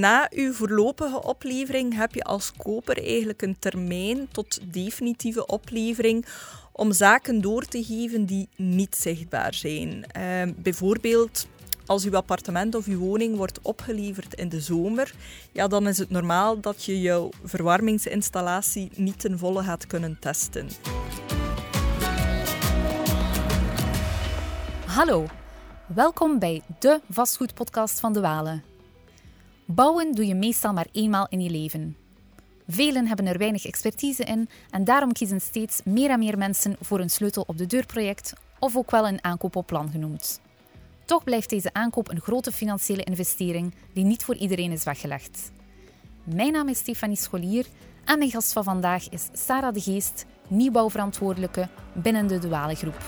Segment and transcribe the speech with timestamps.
[0.00, 6.26] na uw voorlopige oplevering heb je als koper eigenlijk een termijn tot definitieve oplevering
[6.72, 10.04] om zaken door te geven die niet zichtbaar zijn.
[10.16, 11.46] Uh, bijvoorbeeld
[11.86, 15.14] als uw appartement of uw woning wordt opgeleverd in de zomer,
[15.52, 20.68] ja, dan is het normaal dat je jouw verwarmingsinstallatie niet ten volle gaat kunnen testen.
[24.86, 25.26] Hallo,
[25.86, 28.75] welkom bij de vastgoedpodcast van de Walen.
[29.66, 31.96] Bouwen doe je meestal maar eenmaal in je leven.
[32.68, 37.00] Velen hebben er weinig expertise in en daarom kiezen steeds meer en meer mensen voor
[37.00, 40.40] een sleutel op de deurproject of ook wel een aankoop op plan genoemd.
[41.04, 45.50] Toch blijft deze aankoop een grote financiële investering die niet voor iedereen is weggelegd.
[46.24, 47.66] Mijn naam is Stefanie Scholier
[48.04, 53.04] en mijn gast van vandaag is Sarah de Geest, nieuwbouwverantwoordelijke binnen de Duale Groep.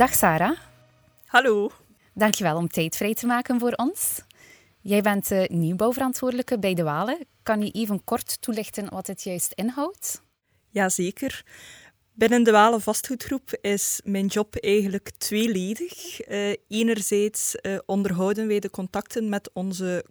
[0.00, 0.56] Dag Sarah.
[1.26, 1.70] Hallo.
[2.14, 4.22] Dankjewel om tijd vrij te maken voor ons.
[4.80, 7.26] Jij bent uh, nieuwbouwverantwoordelijke bij De Walen.
[7.42, 10.22] Kan je even kort toelichten wat het juist inhoudt?
[10.68, 11.44] Jazeker.
[12.12, 16.28] Binnen de Walen Vastgoedgroep is mijn job eigenlijk tweeledig.
[16.28, 20.04] Uh, enerzijds uh, onderhouden wij de contacten met onze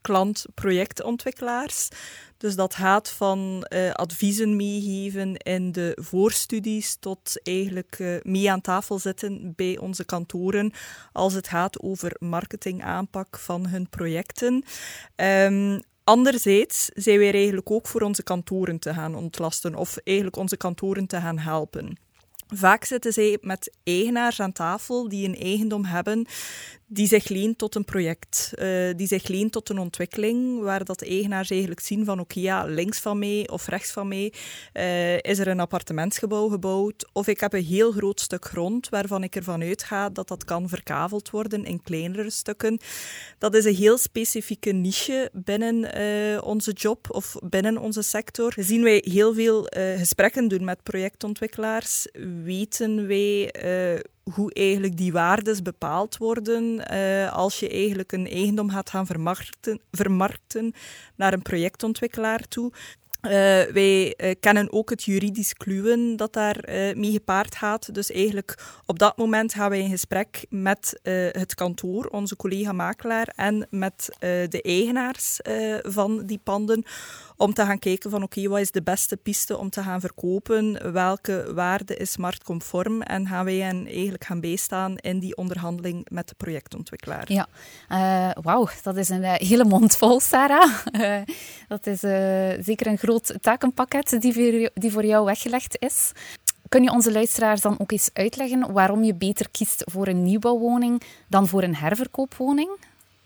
[0.00, 1.88] klant-projectontwikkelaars.
[2.42, 8.60] Dus dat gaat van uh, adviezen meegeven in de voorstudies tot eigenlijk uh, mee aan
[8.60, 10.72] tafel zitten bij onze kantoren
[11.12, 14.64] als het gaat over marketingaanpak van hun projecten.
[15.16, 20.56] Um, Anderzijds zijn wij eigenlijk ook voor onze kantoren te gaan ontlasten of eigenlijk onze
[20.56, 21.96] kantoren te gaan helpen.
[22.54, 26.26] Vaak zitten zij met eigenaars aan tafel die een eigendom hebben
[26.92, 30.98] die zich leent tot een project, uh, die zich leent tot een ontwikkeling, waar dat
[30.98, 34.32] de eigenaars eigenlijk zien van oké, ja, links van mij of rechts van mij
[34.74, 39.22] uh, is er een appartementsgebouw gebouwd, of ik heb een heel groot stuk grond waarvan
[39.22, 42.78] ik ervan uitga dat dat kan verkaveld worden in kleinere stukken.
[43.38, 48.52] Dat is een heel specifieke niche binnen uh, onze job of binnen onze sector.
[48.56, 49.66] Zien wij heel veel
[49.96, 52.06] gesprekken doen met projectontwikkelaars,
[52.44, 53.50] weten wij
[54.34, 59.80] hoe eigenlijk die waardes bepaald worden uh, als je eigenlijk een eigendom gaat gaan vermarkten,
[59.90, 60.72] vermarkten
[61.16, 62.72] naar een projectontwikkelaar toe.
[63.22, 63.30] Uh,
[63.72, 66.64] wij uh, kennen ook het juridisch kluwen dat daar
[66.96, 67.94] mee gepaard gaat.
[67.94, 71.00] Dus eigenlijk op dat moment gaan wij in gesprek met
[71.32, 75.38] het kantoor, onze collega-makelaar, en met de eigenaars
[75.82, 76.84] van die panden
[77.42, 80.92] om te gaan kijken van oké, wat is de beste piste om te gaan verkopen?
[80.92, 83.02] Welke waarde is marktconform?
[83.02, 87.32] En gaan wij hen eigenlijk gaan bijstaan in die onderhandeling met de projectontwikkelaar.
[87.32, 87.48] Ja,
[87.88, 90.70] uh, wauw, dat is een uh, hele mond vol, Sarah.
[90.92, 91.16] Uh,
[91.68, 92.00] dat is
[92.64, 96.12] zeker een groot takenpakket die voor, die voor jou weggelegd is.
[96.68, 101.02] Kun je onze luisteraars dan ook eens uitleggen waarom je beter kiest voor een nieuwbouwwoning
[101.28, 102.70] dan voor een herverkoopwoning?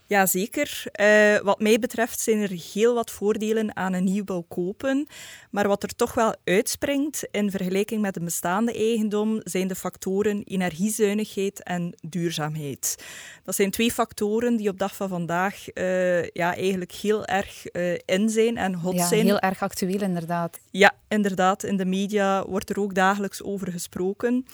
[0.07, 0.83] Jazeker.
[1.01, 5.07] Uh, wat mij betreft zijn er heel wat voordelen aan een nieuwbouw kopen.
[5.51, 10.43] Maar wat er toch wel uitspringt in vergelijking met een bestaande eigendom zijn de factoren
[10.43, 13.03] energiezuinigheid en duurzaamheid.
[13.43, 17.93] Dat zijn twee factoren die op dag van vandaag uh, ja, eigenlijk heel erg uh,
[18.05, 19.25] in zijn en hot ja, zijn.
[19.25, 20.59] Heel erg actueel, inderdaad.
[20.71, 21.63] Ja, inderdaad.
[21.63, 24.45] In de media wordt er ook dagelijks over gesproken.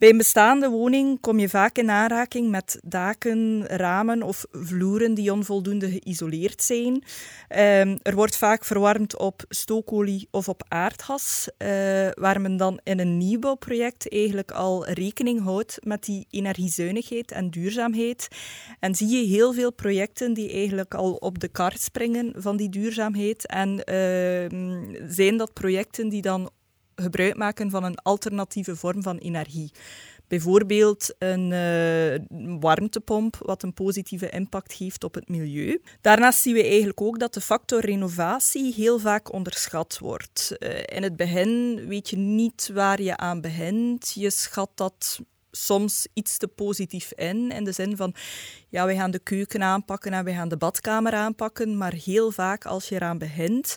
[0.00, 5.32] Bij een bestaande woning kom je vaak in aanraking met daken, ramen of vloeren die
[5.32, 6.92] onvoldoende geïsoleerd zijn.
[6.94, 11.68] Um, er wordt vaak verwarmd op stookolie of op aardgas, uh,
[12.14, 18.28] waar men dan in een nieuwbouwproject eigenlijk al rekening houdt met die energiezuinigheid en duurzaamheid.
[18.78, 22.68] En zie je heel veel projecten die eigenlijk al op de kaart springen van die
[22.68, 23.46] duurzaamheid.
[23.46, 26.50] En uh, zijn dat projecten die dan
[27.00, 29.70] gebruik maken van een alternatieve vorm van energie.
[30.28, 35.82] Bijvoorbeeld een uh, warmtepomp, wat een positieve impact heeft op het milieu.
[36.00, 40.56] Daarnaast zien we eigenlijk ook dat de factor renovatie heel vaak onderschat wordt.
[40.58, 44.12] Uh, in het begin weet je niet waar je aan begint.
[44.14, 47.50] Je schat dat soms iets te positief in.
[47.50, 48.14] In de zin van,
[48.68, 51.76] ja, we gaan de keuken aanpakken en we gaan de badkamer aanpakken.
[51.76, 53.76] Maar heel vaak als je eraan begint,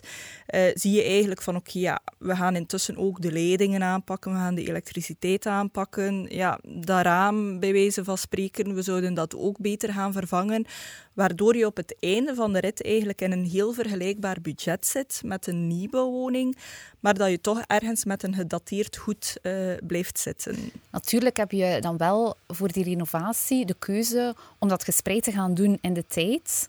[0.54, 4.32] uh, zie je eigenlijk van, oké, ja, we gaan intussen ook de leidingen aanpakken.
[4.32, 6.26] We gaan de elektriciteit aanpakken.
[6.28, 10.66] Ja, dat raam, bij wijze van spreken, we zouden dat ook beter gaan vervangen.
[11.14, 15.20] Waardoor je op het einde van de rit eigenlijk in een heel vergelijkbaar budget zit
[15.24, 16.56] met een nieuwbouwwoning.
[17.00, 20.56] Maar dat je toch ergens met een gedateerd goed uh, blijft zitten.
[20.90, 25.54] Natuurlijk heb je dan wel voor die renovatie de keuze om dat gespreid te gaan
[25.54, 26.68] doen in de tijd.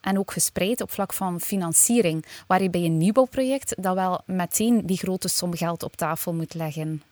[0.00, 4.86] en ook gespreid op vlak van financiering, waar je bij een nieuwbouwproject dat wel meteen
[4.86, 7.02] die grote som geld op tafel moet leggen.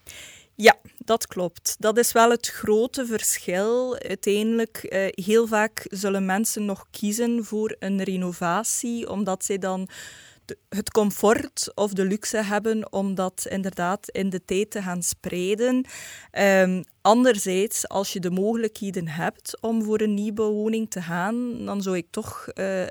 [0.55, 1.77] Ja, dat klopt.
[1.79, 3.99] Dat is wel het grote verschil.
[3.99, 9.89] Uiteindelijk, eh, heel vaak zullen mensen nog kiezen voor een renovatie, omdat zij dan
[10.69, 15.87] het comfort of de luxe hebben om dat inderdaad in de tijd te gaan spreiden.
[16.39, 21.97] Um, anderzijds, als je de mogelijkheden hebt om voor een nieuwbouwwoning te gaan, dan zou
[21.97, 22.83] ik toch uh,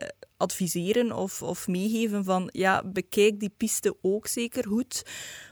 [0.41, 5.03] adviseren of, of meegeven van ja, bekijk die piste ook zeker goed.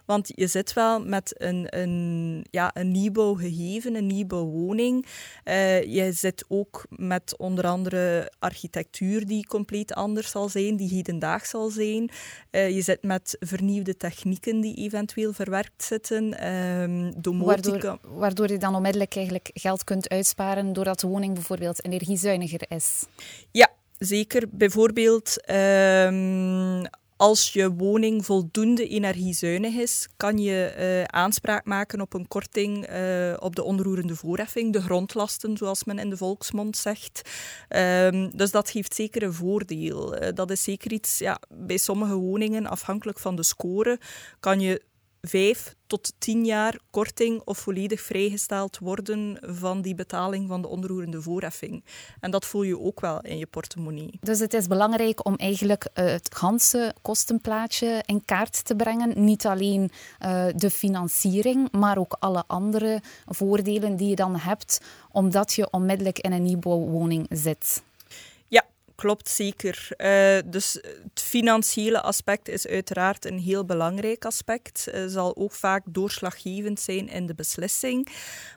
[0.05, 5.05] Want je zit wel met een, een, ja, een nieuwbouwgegeven, een nieuwbouwwoning.
[5.45, 11.49] Uh, je zit ook met onder andere architectuur die compleet anders zal zijn, die hedendaags
[11.49, 12.09] zal zijn.
[12.51, 16.47] Uh, je zit met vernieuwde technieken die eventueel verwerkt zitten.
[16.47, 22.61] Um, waardoor, waardoor je dan onmiddellijk eigenlijk geld kunt uitsparen doordat de woning bijvoorbeeld energiezuiniger
[22.67, 23.05] is.
[23.51, 24.43] Ja, zeker.
[24.51, 26.87] Bijvoorbeeld um,
[27.19, 33.33] als je woning voldoende energiezuinig is, kan je uh, aanspraak maken op een korting uh,
[33.39, 37.29] op de onroerende voorheffing, de grondlasten, zoals men in de volksmond zegt.
[37.75, 40.21] Um, dus dat geeft zeker een voordeel.
[40.21, 43.99] Uh, dat is zeker iets, ja, bij sommige woningen, afhankelijk van de score,
[44.39, 44.81] kan je
[45.21, 51.21] vijf tot tien jaar korting of volledig vrijgesteld worden van die betaling van de onroerende
[51.21, 51.83] voorheffing.
[52.19, 54.17] En dat voel je ook wel in je portemonnee.
[54.21, 59.23] Dus het is belangrijk om eigenlijk uh, het ganse kostenplaatje in kaart te brengen.
[59.23, 64.81] Niet alleen uh, de financiering, maar ook alle andere voordelen die je dan hebt,
[65.11, 67.81] omdat je onmiddellijk in een nieuwbouwwoning zit.
[68.99, 69.87] Klopt zeker.
[69.97, 74.87] Uh, dus het financiële aspect is uiteraard een heel belangrijk aspect.
[74.93, 78.07] Uh, zal ook vaak doorslaggevend zijn in de beslissing.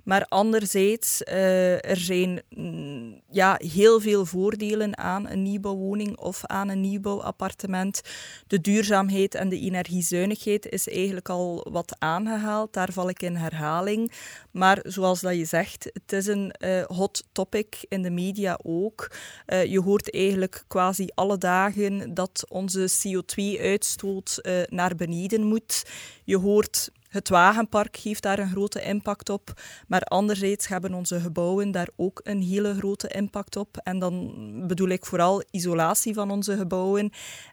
[0.04, 6.68] Maar anderzijds, uh, er zijn mm, ja, heel veel voordelen aan een nieuwbouwwoning of aan
[6.68, 8.00] een nieuwbouwappartement.
[8.46, 12.72] De duurzaamheid en de energiezuinigheid is eigenlijk al wat aangehaald.
[12.72, 14.12] Daar val ik in herhaling.
[14.50, 16.54] Maar zoals dat je zegt, het is een
[16.86, 19.10] hot topic in de media ook.
[19.46, 25.86] je hoort eigenlijk eigenlijk quasi alle dagen dat onze CO2-uitstoot uh, eh, naar beneden moet.
[26.24, 29.52] Je hoort het wagenpark heeft daar een grote impact op,
[29.86, 33.76] maar anderzijds hebben onze gebouwen daar ook een hele grote impact op.
[33.76, 34.32] En dan
[34.66, 37.10] bedoel ik vooral isolatie van onze gebouwen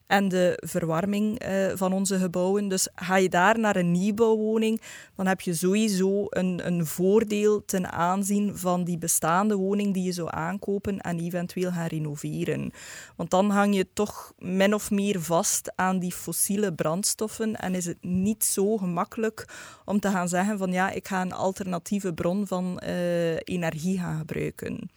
[0.09, 2.67] en de verwarming uh, van onze gebouwen.
[2.67, 4.81] Dus ga je daar naar een nieuwbouwwoning,
[5.15, 10.11] dan heb je sowieso een, een voordeel ten aanzien van die bestaande woning die je
[10.11, 12.71] zou aankopen en eventueel gaan renoveren.
[13.15, 17.85] Want dan hang je toch min of meer vast aan die fossiele brandstoffen en is
[17.85, 19.47] het niet zo gemakkelijk
[19.85, 24.17] om te gaan zeggen van ja, ik ga een alternatieve bron van uh, energie gaan
[24.17, 24.91] gebruiken.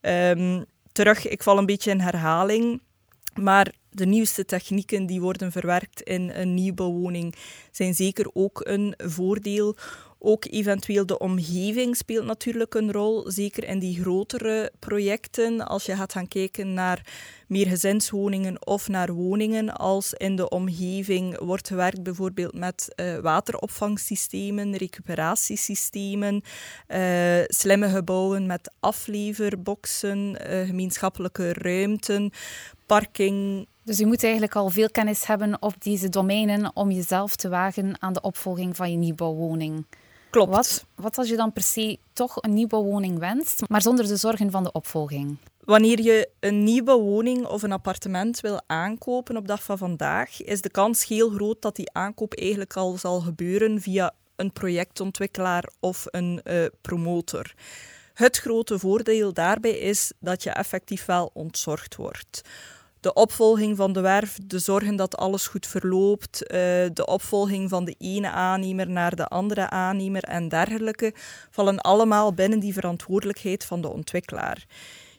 [0.00, 2.82] Um, terug, ik val een beetje in herhaling,
[3.34, 7.34] maar de nieuwste technieken die worden verwerkt in een nieuwbouwwoning
[7.70, 9.76] zijn zeker ook een voordeel.
[10.26, 15.66] Ook eventueel de omgeving speelt natuurlijk een rol, zeker in die grotere projecten.
[15.66, 17.06] Als je gaat gaan kijken naar
[17.48, 24.76] meer gezinswoningen of naar woningen, als in de omgeving wordt gewerkt bijvoorbeeld met uh, wateropvangsystemen,
[24.76, 26.42] recuperatiesystemen,
[26.88, 32.30] uh, slimme gebouwen met afleverboxen, uh, gemeenschappelijke ruimten,
[32.86, 37.48] parking, dus je moet eigenlijk al veel kennis hebben op deze domeinen om jezelf te
[37.48, 39.86] wagen aan de opvolging van je nieuwbouwwoning.
[40.30, 40.50] Klopt.
[40.50, 44.50] Wat, wat als je dan per se toch een nieuwbouwwoning wenst, maar zonder de zorgen
[44.50, 45.36] van de opvolging?
[45.60, 50.60] Wanneer je een nieuwe woning of een appartement wil aankopen op dag van vandaag, is
[50.60, 56.06] de kans heel groot dat die aankoop eigenlijk al zal gebeuren via een projectontwikkelaar of
[56.10, 57.54] een uh, promotor.
[58.14, 62.42] Het grote voordeel daarbij is dat je effectief wel ontzorgd wordt
[63.04, 66.58] de opvolging van de werf, de zorgen dat alles goed verloopt, uh,
[66.92, 71.12] de opvolging van de ene aannemer naar de andere aannemer en dergelijke,
[71.50, 74.66] vallen allemaal binnen die verantwoordelijkheid van de ontwikkelaar.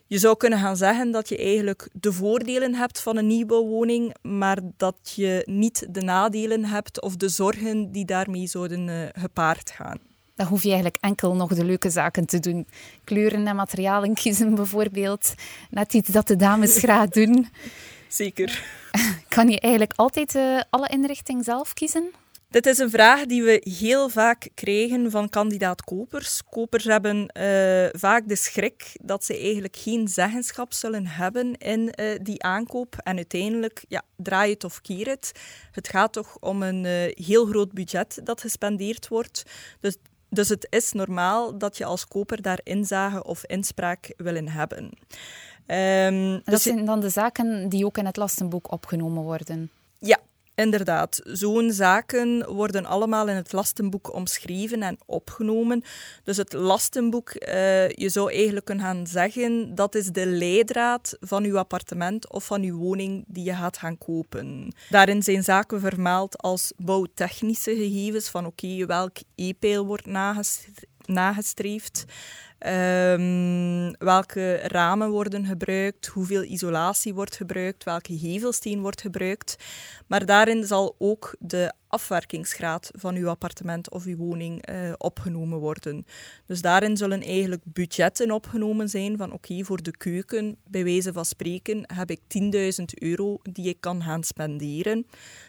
[0.06, 4.58] Je zou kunnen gaan zeggen dat je eigenlijk de voordelen hebt van een nieuwbouwwoning, maar
[4.76, 9.98] dat je niet de nadelen hebt of de zorgen die daarmee zouden uh, gepaard gaan.
[10.36, 12.66] Dan hoef je eigenlijk enkel nog de leuke zaken te doen.
[13.04, 15.34] Kleuren en materialen kiezen bijvoorbeeld.
[15.70, 17.48] Net iets dat de dames graag doen.
[18.08, 18.64] Zeker.
[19.28, 22.10] Kan je eigenlijk altijd uh, alle inrichting zelf kiezen?
[22.48, 26.42] Dit is een vraag die we heel vaak krijgen van kandidaat-kopers.
[26.50, 32.18] Kopers hebben uh, vaak de schrik dat ze eigenlijk geen zeggenschap zullen hebben in uh,
[32.22, 32.96] die aankoop.
[33.02, 35.32] En uiteindelijk, ja, draai het of keer het.
[35.72, 39.42] Het gaat toch om een uh, heel groot budget dat gespendeerd wordt.
[39.80, 39.96] Dus
[40.36, 44.90] dus het is normaal dat je als koper daar inzage of inspraak willen hebben.
[45.66, 49.70] Ehm, dat dus- zijn dan de zaken die ook in het lastenboek opgenomen worden.
[50.56, 51.20] Inderdaad.
[51.24, 55.84] Zo'n zaken worden allemaal in het lastenboek omschreven en opgenomen.
[56.24, 61.44] Dus het lastenboek, eh, je zou eigenlijk kunnen gaan zeggen, dat is de leidraad van
[61.44, 64.74] uw appartement of van uw woning die je gaat gaan kopen.
[64.90, 70.06] Daarin zijn zaken vermeld als bouwtechnische gegevens, van oké, welk e-pijl wordt
[71.06, 72.04] nagestreefd
[72.58, 79.56] Ehm, welke ramen worden gebruikt, hoeveel isolatie wordt gebruikt, welke gevelsteen wordt gebruikt.
[80.06, 86.06] Maar daarin zal ook de afwerkingsgraad van uw appartement of uw woning eh, opgenomen worden.
[86.46, 91.24] Dus daarin zullen eigenlijk budgetten opgenomen zijn van oké, voor de keuken, bij wijze van
[91.24, 92.20] spreken, heb ik
[92.78, 95.06] 10.000 euro die ik kan gaan spenderen.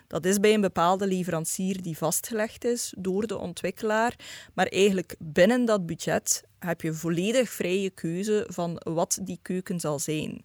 [0.08, 4.16] Dat is bij een bepaalde leverancier die vastgelegd is door de ontwikkelaar.
[4.54, 10.00] Maar eigenlijk binnen dat budget heb je volledig vrije keuze van wat die keuken zal
[10.00, 10.44] zijn.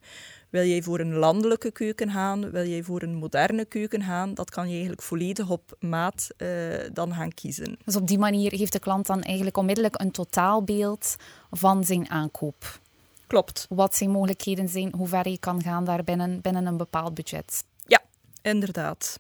[0.52, 2.50] Wil jij voor een landelijke keuken gaan?
[2.50, 4.34] Wil jij voor een moderne keuken gaan?
[4.34, 6.48] Dat kan je eigenlijk volledig op maat uh,
[6.92, 7.78] dan gaan kiezen.
[7.84, 11.16] Dus op die manier heeft de klant dan eigenlijk onmiddellijk een totaalbeeld
[11.50, 12.80] van zijn aankoop.
[13.26, 13.66] Klopt.
[13.68, 17.64] Wat zijn mogelijkheden zijn, hoe ver je kan gaan daarbinnen binnen een bepaald budget.
[17.86, 18.00] Ja,
[18.42, 19.18] inderdaad.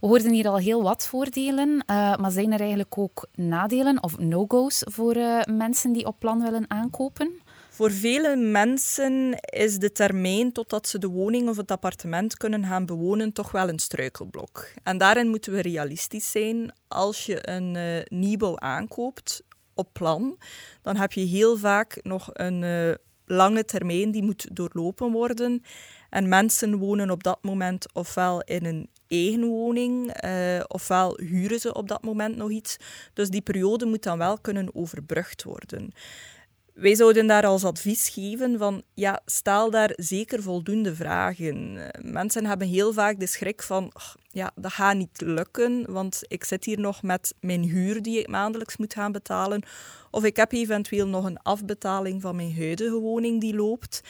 [0.00, 4.18] We hoorden hier al heel wat voordelen, uh, maar zijn er eigenlijk ook nadelen of
[4.18, 7.40] no-go's voor uh, mensen die op plan willen aankopen?
[7.78, 12.86] Voor vele mensen is de termijn totdat ze de woning of het appartement kunnen gaan
[12.86, 14.68] bewonen toch wel een struikelblok.
[14.82, 16.72] En daarin moeten we realistisch zijn.
[16.88, 19.42] Als je een uh, nieuwbouw aankoopt
[19.74, 20.38] op plan,
[20.82, 22.94] dan heb je heel vaak nog een uh,
[23.24, 25.62] lange termijn die moet doorlopen worden.
[26.10, 31.74] En mensen wonen op dat moment ofwel in een eigen woning, uh, ofwel huren ze
[31.74, 32.76] op dat moment nog iets.
[33.12, 35.92] Dus die periode moet dan wel kunnen overbrugd worden.
[36.78, 41.78] Wij zouden daar als advies geven van, ja, stel daar zeker voldoende vragen.
[42.02, 46.44] Mensen hebben heel vaak de schrik van, oh, ja, dat gaat niet lukken, want ik
[46.44, 49.62] zit hier nog met mijn huur die ik maandelijks moet gaan betalen.
[50.10, 54.00] Of ik heb eventueel nog een afbetaling van mijn huidige woning die loopt.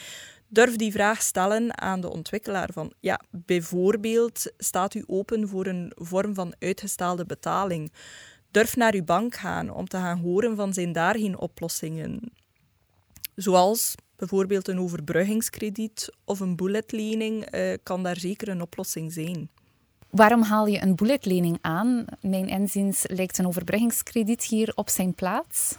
[0.47, 5.91] Durf die vraag stellen aan de ontwikkelaar van, ja, bijvoorbeeld staat u open voor een
[5.95, 7.91] vorm van uitgestelde betaling.
[8.51, 12.31] Durf naar uw bank gaan om te gaan horen van zijn daar geen oplossingen.
[13.41, 19.49] Zoals bijvoorbeeld een overbruggingskrediet of een bulletlening uh, kan daar zeker een oplossing zijn.
[20.09, 22.05] Waarom haal je een bulletlening aan?
[22.21, 25.77] Mijn inziens lijkt een overbruggingskrediet hier op zijn plaats.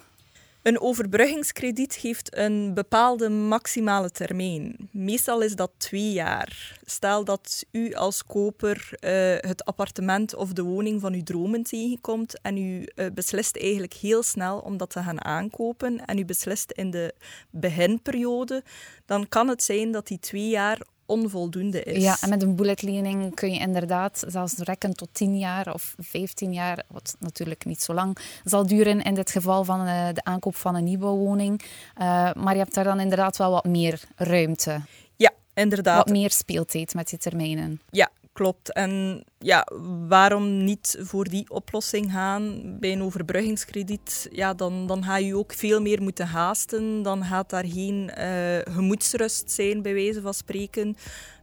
[0.63, 4.77] Een overbruggingskrediet heeft een bepaalde maximale termijn.
[4.91, 6.79] Meestal is dat twee jaar.
[6.85, 9.11] Stel dat u als koper uh,
[9.51, 14.23] het appartement of de woning van uw dromen tegenkomt en u uh, beslist eigenlijk heel
[14.23, 17.15] snel om dat te gaan aankopen en u beslist in de
[17.51, 18.63] beginperiode,
[19.07, 22.03] dan kan het zijn dat die twee jaar onvoldoende is.
[22.03, 26.53] Ja, en met een bulletlening kun je inderdaad zelfs rekken tot 10 jaar of 15
[26.53, 30.57] jaar, wat natuurlijk niet zo lang zal duren in dit geval van uh, de aankoop
[30.57, 31.63] van een nieuwe woning.
[31.63, 34.81] Uh, maar je hebt daar dan inderdaad wel wat meer ruimte.
[35.17, 35.97] Ja, inderdaad.
[35.97, 37.81] Wat meer speeltijd met je termijnen.
[37.91, 38.11] Ja,
[38.41, 38.73] klopt.
[38.73, 39.67] En ja,
[40.09, 44.29] waarom niet voor die oplossing gaan bij een overbruggingskrediet?
[44.33, 47.03] Ja, dan, dan ga je ook veel meer moeten haasten.
[47.03, 50.97] Dan gaat daar geen uh, gemoedsrust zijn, bij wijze van spreken.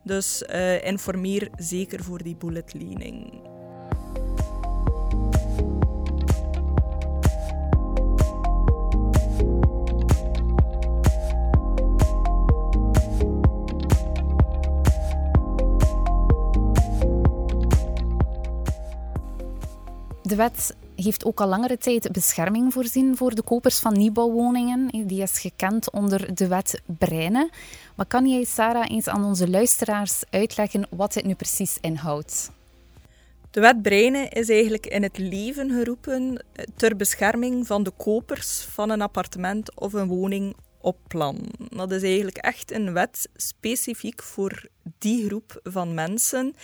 [0.03, 3.41] Dus uh, informeer zeker voor die bulletlening.
[20.37, 25.07] Wet heeft ook al langere tijd bescherming voorzien voor de kopers van nieuwbouwwoningen.
[25.07, 27.49] Die is gekend onder de wet Breinen.
[27.95, 32.51] Maar kan jij, Sarah, eens aan onze luisteraars uitleggen wat dit nu precies inhoudt?
[33.51, 38.89] De wet Breinen is eigenlijk in het leven geroepen ter bescherming van de kopers van
[38.89, 41.37] een appartement of een woning op plan.
[41.69, 44.67] Dat is eigenlijk echt een wet specifiek voor
[44.97, 46.55] die groep van mensen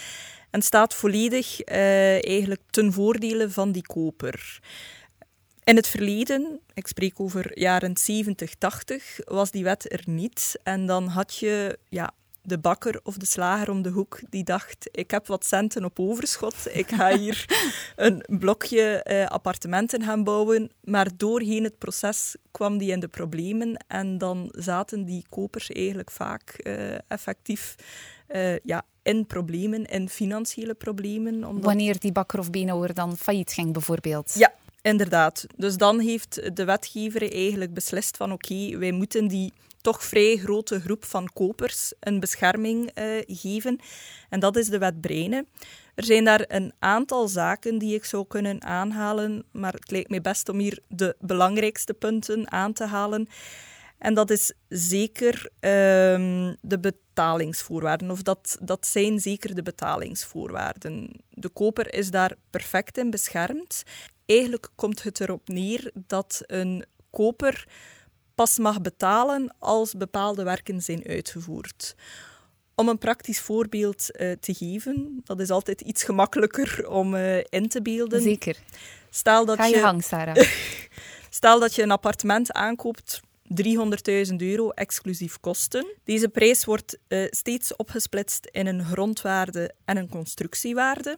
[0.53, 4.59] en staat volledig uh, eigenlijk ten voordele van die koper.
[5.63, 10.59] In het verleden, ik spreek over jaren 70, 80, was die wet er niet.
[10.63, 14.89] En dan had je ja, de bakker of de slager om de hoek die dacht:
[14.91, 17.45] ik heb wat centen op overschot, ik ga hier
[17.95, 20.71] een blokje uh, appartementen gaan bouwen.
[20.81, 26.11] Maar doorheen het proces kwam die in de problemen en dan zaten die kopers eigenlijk
[26.11, 27.75] vaak uh, effectief
[28.29, 31.43] uh, ja, in problemen, in financiële problemen.
[31.43, 31.63] Omdat...
[31.63, 34.33] Wanneer die bakker of beenhouwer dan failliet ging, bijvoorbeeld?
[34.37, 35.45] Ja, Inderdaad.
[35.55, 40.79] Dus dan heeft de wetgever eigenlijk beslist van oké, wij moeten die toch vrij grote
[40.79, 43.79] groep van kopers een bescherming uh, geven.
[44.29, 45.45] En dat is de wet Breine.
[45.95, 50.21] Er zijn daar een aantal zaken die ik zou kunnen aanhalen, maar het lijkt mij
[50.21, 53.27] best om hier de belangrijkste punten aan te halen.
[54.03, 61.11] En dat is zeker um, de betalingsvoorwaarden, of dat, dat zijn zeker de betalingsvoorwaarden.
[61.29, 63.83] De koper is daar perfect in beschermd.
[64.25, 67.67] Eigenlijk komt het erop neer dat een koper
[68.35, 71.95] pas mag betalen als bepaalde werken zijn uitgevoerd.
[72.75, 77.67] Om een praktisch voorbeeld uh, te geven, dat is altijd iets gemakkelijker om uh, in
[77.67, 78.21] te beelden.
[78.21, 78.57] Zeker.
[79.09, 80.35] Stel dat Ga je, je gang, Sarah.
[81.29, 83.21] Stel dat je een appartement aankoopt
[84.29, 85.85] 300.000 euro exclusief kosten.
[86.03, 91.17] Deze prijs wordt uh, steeds opgesplitst in een grondwaarde en een constructiewaarde.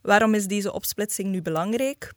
[0.00, 2.12] Waarom is deze opsplitsing nu belangrijk?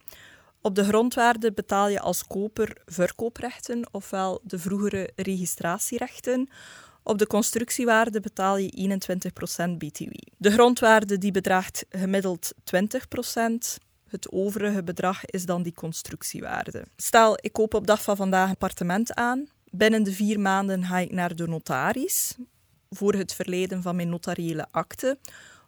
[0.62, 6.50] Op de grondwaarde betaal je als koper verkooprechten, ofwel de vroegere registratierechten.
[7.04, 9.00] Op de constructiewaarde betaal je
[9.66, 10.12] 21% BTW.
[10.38, 13.90] De grondwaarde die bedraagt gemiddeld 20%.
[14.12, 16.86] Het overige bedrag is dan die constructiewaarde.
[16.96, 19.50] Stel, ik koop op dag van vandaag een appartement aan.
[19.70, 22.36] Binnen de vier maanden ga ik naar de notaris
[22.90, 25.18] voor het verleden van mijn notariële akte.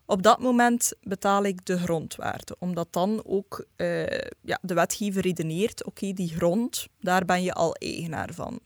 [0.05, 4.05] Op dat moment betaal ik de grondwaarde, omdat dan ook uh,
[4.41, 8.59] ja, de wetgever redeneert, oké, die grond, daar ben je al eigenaar van.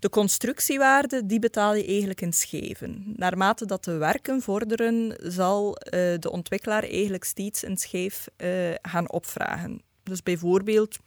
[0.00, 3.12] De constructiewaarde die betaal je eigenlijk in scheven.
[3.16, 9.10] Naarmate dat de werken vorderen, zal uh, de ontwikkelaar eigenlijk steeds een scheef uh, gaan
[9.10, 9.82] opvragen.
[10.02, 11.00] Dus bijvoorbeeld 10%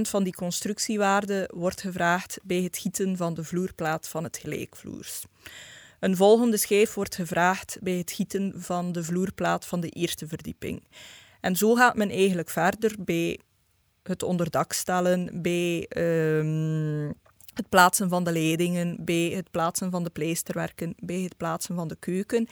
[0.00, 5.24] van die constructiewaarde wordt gevraagd bij het gieten van de vloerplaat van het gelijkvloers.
[6.00, 10.82] Een volgende schijf wordt gevraagd bij het gieten van de vloerplaat van de eerste verdieping.
[11.40, 13.38] En zo gaat men eigenlijk verder bij
[14.02, 17.14] het onderdak stellen, bij um,
[17.56, 21.88] het plaatsen van de leidingen, bij het plaatsen van de pleisterwerken, bij het plaatsen van
[21.88, 22.48] de keuken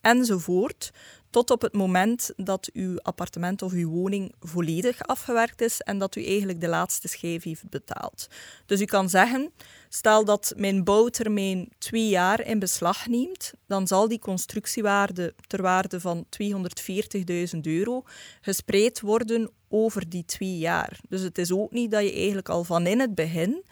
[0.00, 0.92] enzovoort.
[1.30, 6.16] Tot op het moment dat uw appartement of uw woning volledig afgewerkt is en dat
[6.16, 8.26] u eigenlijk de laatste schijf heeft betaald.
[8.66, 9.52] Dus u kan zeggen,
[9.88, 16.00] stel dat mijn bouwtermijn twee jaar in beslag neemt, dan zal die constructiewaarde ter waarde
[16.00, 18.02] van 240.000 euro
[18.40, 21.00] gespreid worden over die twee jaar.
[21.08, 23.64] Dus het is ook niet dat je eigenlijk al van in het begin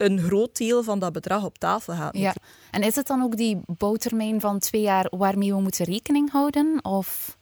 [0.00, 2.16] een groot deel van dat bedrag op tafel gaat.
[2.16, 2.34] Ja.
[2.70, 6.84] En is het dan ook die bouwtermijn van twee jaar waarmee we moeten rekening houden?
[6.84, 7.36] Of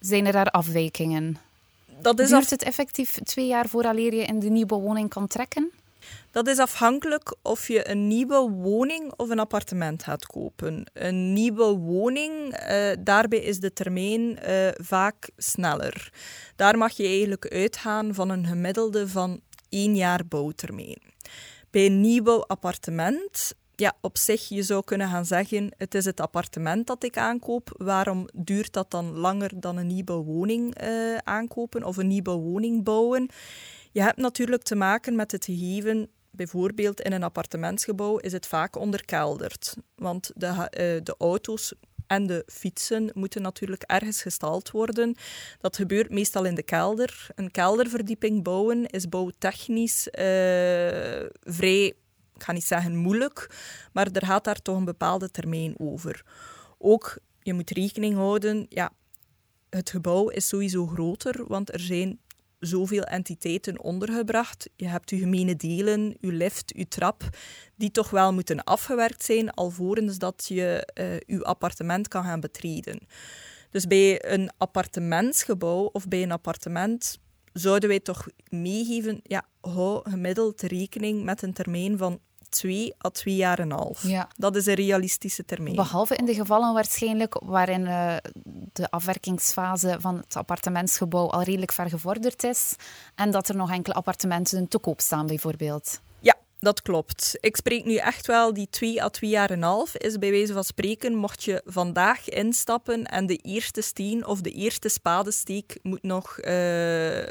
[0.00, 1.38] zijn er daar afwijkingen?
[2.00, 5.70] Dat is Duurt het effectief twee jaar vooraleer je in de nieuwe woning kan trekken?
[6.30, 10.84] Dat is afhankelijk of je een nieuwe woning of een appartement gaat kopen.
[10.92, 12.32] Een nieuwe woning,
[12.70, 16.12] uh, daarbij is de termijn uh, vaak sneller.
[16.56, 19.40] Daar mag je eigenlijk uitgaan van een gemiddelde van
[19.72, 21.02] één jaar bouwtermijn.
[21.70, 26.20] Bij een nieuw appartement, ja, op zich, je zou kunnen gaan zeggen, het is het
[26.20, 27.74] appartement dat ik aankoop.
[27.76, 32.84] Waarom duurt dat dan langer dan een nieuwe woning uh, aankopen of een nieuwe woning
[32.84, 33.28] bouwen?
[33.92, 38.76] Je hebt natuurlijk te maken met het gegeven bijvoorbeeld in een appartementsgebouw is het vaak
[38.76, 39.76] onderkelderd.
[39.96, 40.64] Want de, uh,
[41.02, 41.74] de auto's
[42.12, 45.14] en de fietsen moeten natuurlijk ergens gestald worden.
[45.60, 47.26] Dat gebeurt meestal in de kelder.
[47.34, 50.12] Een kelderverdieping bouwen is bouwtechnisch uh,
[51.42, 51.84] vrij,
[52.34, 53.50] ik ga niet zeggen moeilijk,
[53.92, 56.24] maar er gaat daar toch een bepaalde termijn over.
[56.78, 58.92] Ook, je moet rekening houden, ja,
[59.70, 62.18] het gebouw is sowieso groter, want er zijn
[62.62, 64.70] zoveel entiteiten ondergebracht.
[64.76, 67.28] Je hebt je gemene delen, je lift, je trap,
[67.76, 73.06] die toch wel moeten afgewerkt zijn alvorens dat je uh, je appartement kan gaan betreden.
[73.70, 77.18] Dus bij een appartementsgebouw of bij een appartement
[77.52, 82.20] zouden wij toch meegeven, ja, hou gemiddeld rekening met een termijn van
[82.52, 84.06] twee à twee jaar en een half.
[84.06, 84.28] Ja.
[84.36, 85.76] Dat is een realistische termijn.
[85.76, 88.16] Behalve in de gevallen waarschijnlijk waarin uh,
[88.72, 92.76] de afwerkingsfase van het appartementsgebouw al redelijk ver gevorderd is
[93.14, 96.00] en dat er nog enkele appartementen te koop staan bijvoorbeeld.
[96.20, 97.36] Ja, dat klopt.
[97.40, 99.96] Ik spreek nu echt wel die twee à twee jaar en een half.
[99.96, 104.50] Is bij wijze van spreken, mocht je vandaag instappen en de eerste steen of de
[104.50, 106.44] eerste spadesteek moet nog uh,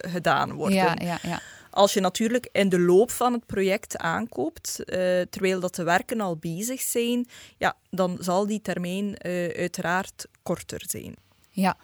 [0.02, 0.78] gedaan worden.
[0.78, 1.42] Ja, ja, ja.
[1.72, 4.86] Als je natuurlijk in de loop van het project aankoopt, uh,
[5.30, 10.84] terwijl dat de werken al bezig zijn, ja, dan zal die termijn uh, uiteraard korter
[10.88, 11.16] zijn.
[11.50, 11.78] Ja,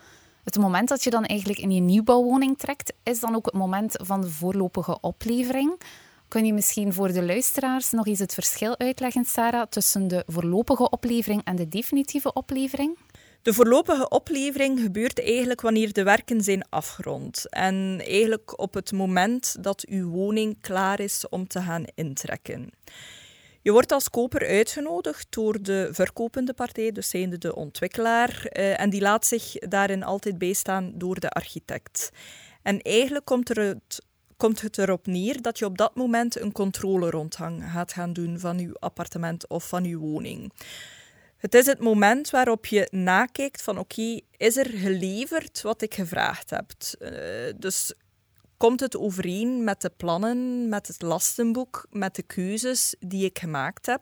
[0.43, 3.99] het moment dat je dan eigenlijk in je nieuwbouwwoning trekt, is dan ook het moment
[4.03, 5.81] van de voorlopige oplevering.
[6.27, 10.89] Kun je misschien voor de luisteraars nog eens het verschil uitleggen, Sarah, tussen de voorlopige
[10.89, 12.97] oplevering en de definitieve oplevering?
[13.47, 19.55] De voorlopige oplevering gebeurt eigenlijk wanneer de werken zijn afgerond en eigenlijk op het moment
[19.63, 22.69] dat uw woning klaar is om te gaan intrekken.
[23.61, 28.89] Je wordt als koper uitgenodigd door de verkopende partij, dus zijnde de ontwikkelaar, eh, en
[28.89, 32.09] die laat zich daarin altijd bijstaan door de architect.
[32.61, 34.05] En eigenlijk komt, er het,
[34.37, 38.59] komt het erop neer dat je op dat moment een controlerondgang gaat gaan doen van
[38.59, 40.51] uw appartement of van uw woning.
[41.37, 46.49] Het is het moment waarop je nakijkt van oké, is er geleverd wat ik gevraagd
[46.49, 46.71] heb?
[46.99, 47.09] Uh,
[47.55, 47.93] dus
[48.57, 53.85] komt het overeen met de plannen, met het lastenboek, met de keuzes die ik gemaakt
[53.85, 54.01] heb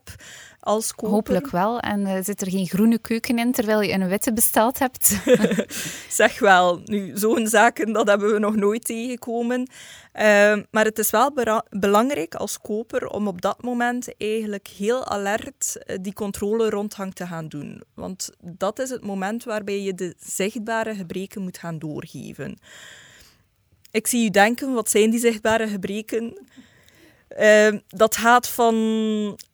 [0.59, 1.15] als koper?
[1.15, 1.79] Hopelijk wel.
[1.79, 5.17] En uh, zit er geen groene keuken in terwijl je een witte besteld hebt?
[6.09, 6.81] zeg wel.
[6.85, 9.59] Nu, zo'n zaken, dat hebben we nog nooit tegengekomen.
[9.59, 11.33] Uh, maar het is wel
[11.69, 17.27] belangrijk als koper om op dat moment eigenlijk heel alert uh, die controle rondhang te
[17.27, 17.83] gaan doen.
[17.93, 22.57] Want dat is het moment waarbij je de zichtbare gebreken moet gaan doorgeven.
[23.95, 26.37] Ik zie u denken, wat zijn die zichtbare gebreken?
[27.39, 28.75] Uh, dat gaat van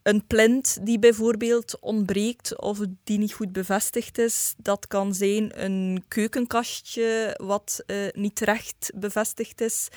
[0.03, 4.53] een plint die bijvoorbeeld ontbreekt of die niet goed bevestigd is.
[4.57, 9.87] Dat kan zijn een keukenkastje wat uh, niet recht bevestigd is.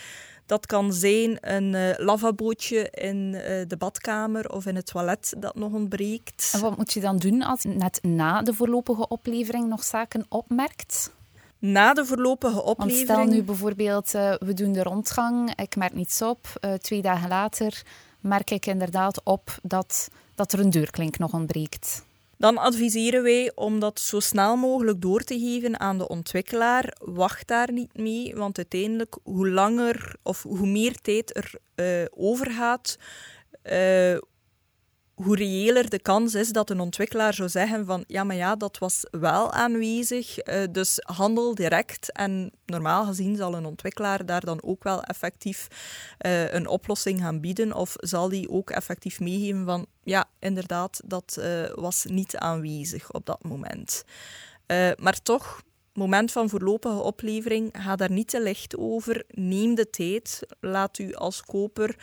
[0.46, 3.30] Dat kan zijn een uh, lavabootje in
[3.68, 6.50] de badkamer of in het toilet dat nog ontbreekt.
[6.54, 11.10] En wat moet je dan doen als net na de voorlopige oplevering nog zaken opmerkt?
[11.64, 13.08] Na de voorlopige oplevering...
[13.08, 16.46] Want stel nu bijvoorbeeld, uh, we doen de rondgang, ik merk niets op.
[16.60, 17.82] Uh, twee dagen later
[18.20, 22.04] merk ik inderdaad op dat, dat er een deurklink nog ontbreekt.
[22.36, 26.96] Dan adviseren wij om dat zo snel mogelijk door te geven aan de ontwikkelaar.
[27.00, 32.98] Wacht daar niet mee, want uiteindelijk hoe langer of hoe meer tijd er uh, overgaat,
[35.14, 38.78] hoe reëler de kans is dat een ontwikkelaar zou zeggen van ja, maar ja, dat
[38.78, 42.12] was wel aanwezig, uh, dus handel direct.
[42.12, 45.68] En normaal gezien zal een ontwikkelaar daar dan ook wel effectief
[46.26, 51.36] uh, een oplossing gaan bieden of zal die ook effectief meegeven van ja, inderdaad, dat
[51.38, 54.04] uh, was niet aanwezig op dat moment.
[54.96, 59.24] maar toch, moment van voorlopige oplevering, ga daar niet te licht over.
[59.28, 61.96] Neem de tijd, laat u als koper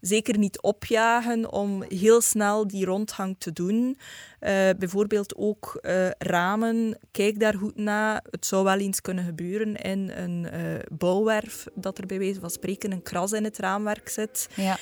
[0.00, 3.98] zeker niet opjagen om heel snel die rondgang te doen.
[4.40, 8.24] Uh, bijvoorbeeld ook uh, ramen, kijk daar goed naar.
[8.30, 12.50] Het zou wel eens kunnen gebeuren in een uh, bouwwerf dat er bij wijze van
[12.50, 14.48] spreken een kras in het raamwerk zit.
[14.54, 14.78] Ja.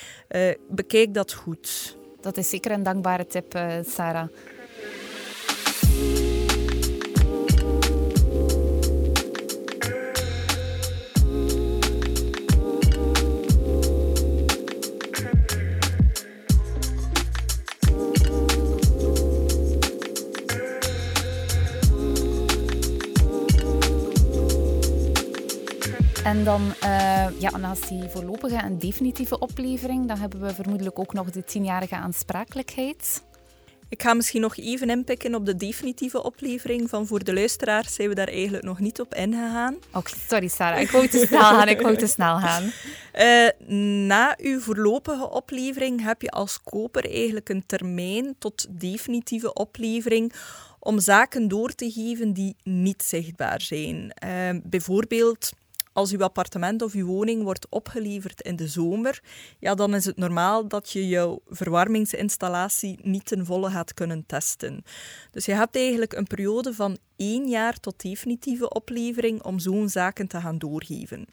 [0.69, 1.97] bekijk dat goed.
[2.21, 4.27] Dat is zeker een dankbare tip, Sarah.
[26.25, 31.13] En dan, uh, ja, naast die voorlopige en definitieve oplevering, dan hebben we vermoedelijk ook
[31.13, 33.23] nog de tienjarige aansprakelijkheid.
[33.89, 36.89] Ik ga misschien nog even inpikken op de definitieve oplevering.
[36.89, 39.75] Van voor de luisteraars zijn we daar eigenlijk nog niet op ingegaan.
[39.93, 41.67] Oh, sorry Sarah, ik wou te snel gaan.
[41.67, 42.71] Ik wou te snel gaan.
[43.13, 50.33] Uh, na uw voorlopige oplevering heb je als koper eigenlijk een termijn tot definitieve oplevering
[50.79, 54.13] om zaken door te geven die niet zichtbaar zijn.
[54.23, 55.51] Uh, bijvoorbeeld
[55.95, 59.23] als uw appartement of uw woning wordt opgeleverd in de zomer,
[59.59, 64.83] ja, dan is het normaal dat je jouw verwarmingsinstallatie niet ten volle gaat kunnen testen.
[65.31, 70.27] Dus je hebt eigenlijk een periode van één jaar tot definitieve oplevering om zo'n zaken
[70.27, 71.25] te gaan doorgeven.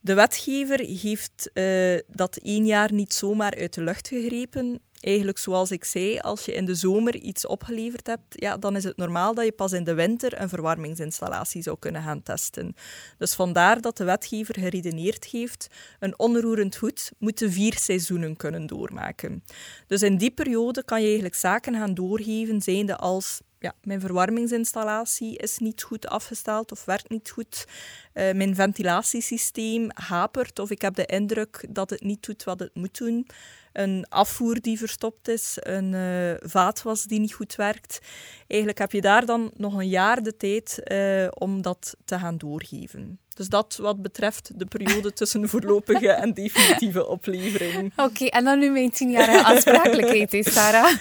[0.00, 5.70] De wetgever heeft uh, dat één jaar niet zomaar uit de lucht gegrepen eigenlijk zoals
[5.70, 9.34] ik zei, als je in de zomer iets opgeleverd hebt, ja, dan is het normaal
[9.34, 12.74] dat je pas in de winter een verwarmingsinstallatie zou kunnen gaan testen.
[13.18, 15.66] Dus vandaar dat de wetgever geredeneerd heeft,
[16.00, 19.44] een onroerend goed moet de vier seizoenen kunnen doormaken.
[19.86, 25.36] Dus in die periode kan je eigenlijk zaken gaan doorgeven, zijnde als ja, mijn verwarmingsinstallatie
[25.36, 27.66] is niet goed afgesteld of werkt niet goed.
[28.14, 32.74] Uh, mijn ventilatiesysteem hapert of ik heb de indruk dat het niet doet wat het
[32.74, 33.26] moet doen
[33.72, 38.00] een afvoer die verstopt is, een uh, vaatwas die niet goed werkt.
[38.46, 42.38] Eigenlijk heb je daar dan nog een jaar de tijd uh, om dat te gaan
[42.38, 43.18] doorgeven.
[43.34, 47.92] Dus dat wat betreft de periode tussen voorlopige en definitieve oplevering.
[47.96, 50.96] Oké, en dan nu mijn tienjarige aansprakelijkheid, Sarah.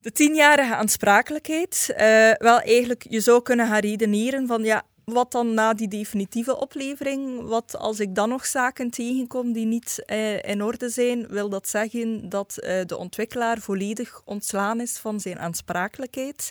[0.00, 1.88] De tienjarige aansprakelijkheid.
[1.90, 1.98] Uh,
[2.32, 7.42] wel, eigenlijk, je zou kunnen gaan redeneren van ja, wat dan na die definitieve oplevering,
[7.42, 11.68] wat als ik dan nog zaken tegenkom die niet eh, in orde zijn, wil dat
[11.68, 16.50] zeggen dat eh, de ontwikkelaar volledig ontslaan is van zijn aansprakelijkheid.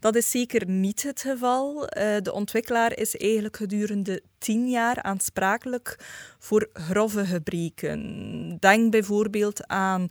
[0.00, 1.82] Dat is zeker niet het geval.
[1.82, 5.96] Uh, de ontwikkelaar is eigenlijk gedurende tien jaar aansprakelijk
[6.38, 8.56] voor grove gebreken.
[8.60, 10.08] Denk bijvoorbeeld aan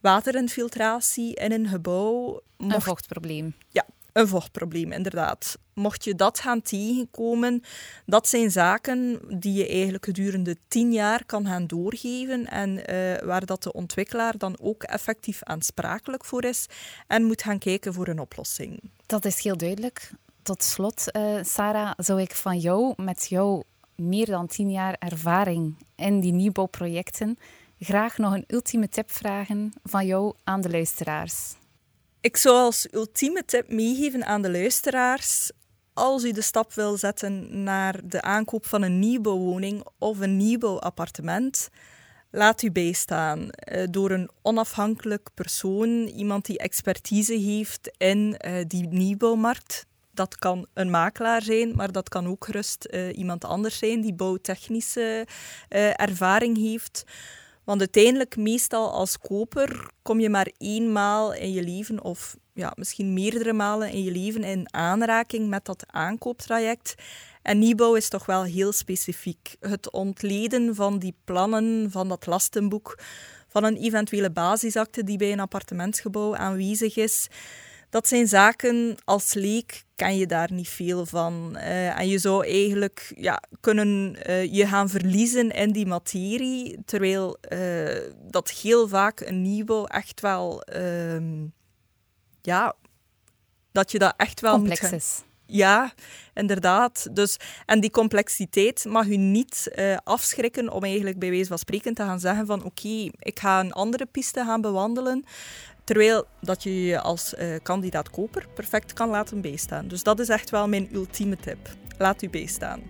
[0.00, 2.40] waterinfiltratie in een gebouw.
[2.56, 2.74] Mocht...
[2.74, 3.54] Een vochtprobleem.
[3.68, 5.58] Ja, een vochtprobleem, inderdaad.
[5.74, 7.62] Mocht je dat gaan tegenkomen,
[8.06, 13.46] dat zijn zaken die je eigenlijk gedurende tien jaar kan gaan doorgeven en uh, waar
[13.46, 16.66] dat de ontwikkelaar dan ook effectief aansprakelijk voor is
[17.06, 18.90] en moet gaan kijken voor een oplossing.
[19.06, 20.10] Dat is heel duidelijk.
[20.42, 23.62] Tot slot, uh, Sarah, zou ik van jou, met jouw
[23.94, 27.38] meer dan tien jaar ervaring in die nieuwbouwprojecten,
[27.78, 31.54] graag nog een ultieme tip vragen van jou aan de luisteraars.
[32.22, 35.50] Ik zou als ultieme tip meegeven aan de luisteraars.
[35.92, 41.68] Als u de stap wil zetten naar de aankoop van een nieuwbouwwoning of een nieuwbouwappartement,
[42.30, 48.86] laat u bijstaan eh, door een onafhankelijk persoon, iemand die expertise heeft in uh, die
[48.88, 49.86] nieuwbouwmarkt.
[50.12, 54.14] Dat kan een makelaar zijn, maar dat kan ook gerust uh, iemand anders zijn die
[54.14, 55.26] bouwtechnische
[55.96, 57.04] ervaring heeft.
[57.64, 63.12] Want uiteindelijk, meestal als koper, kom je maar eenmaal in je leven, of ja, misschien
[63.12, 66.94] meerdere malen in je leven, in aanraking met dat aankooptraject.
[67.42, 69.56] En nieuwbouw is toch wel heel specifiek.
[69.60, 72.98] Het ontleden van die plannen, van dat lastenboek,
[73.48, 77.28] van een eventuele basisakte die bij een appartementsgebouw aanwezig is
[77.90, 81.52] dat zijn zaken, als leek kan je daar niet veel van.
[81.54, 87.38] Uh, en je zou eigenlijk ja, kunnen uh, je gaan verliezen in die materie, terwijl
[87.52, 87.96] uh,
[88.30, 90.62] dat heel vaak een nieuwbouw echt wel...
[90.62, 91.46] Ehm,
[92.42, 92.74] ja,
[93.72, 95.22] dat je dat echt wel Complex moet is.
[95.46, 95.92] Ja,
[96.34, 97.08] inderdaad.
[97.12, 101.94] Dus, en die complexiteit mag u niet uh, afschrikken om eigenlijk bij wijze van spreken
[101.94, 105.24] te gaan zeggen van oké, okay, ik ga een andere piste gaan bewandelen.
[105.90, 109.88] Terwijl dat je je als uh, kandidaat koper perfect kan laten bijstaan.
[109.88, 111.58] Dus dat is echt wel mijn ultieme tip.
[111.98, 112.80] Laat u bijstaan.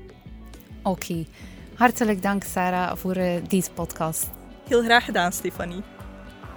[0.82, 1.26] Oké.
[1.74, 4.30] Hartelijk dank Sarah voor uh, deze podcast.
[4.68, 5.82] Heel graag gedaan, Stefanie.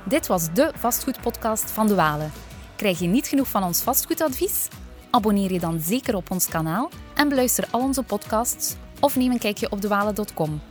[0.06, 2.32] Dit was de vastgoedpodcast van De Walen.
[2.75, 4.67] Krijg je niet genoeg van ons vastgoedadvies?
[5.12, 9.39] Abonneer je dan zeker op ons kanaal en beluister al onze podcasts of neem een
[9.39, 10.62] kijkje op dewalen.com.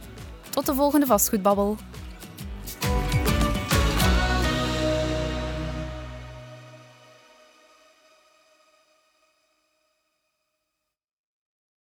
[0.50, 1.76] Tot de volgende vastgoedbabbel.